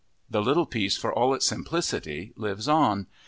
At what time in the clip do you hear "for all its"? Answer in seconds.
0.97-1.45